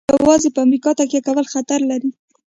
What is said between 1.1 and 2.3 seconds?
کول خطر لري.